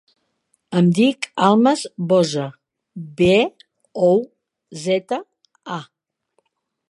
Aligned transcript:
Em 0.79 0.87
dic 0.99 1.27
Almas 1.47 1.83
Boza: 2.13 2.45
be, 3.19 3.29
o, 4.09 4.11
zeta, 4.87 5.23
a. 5.79 5.81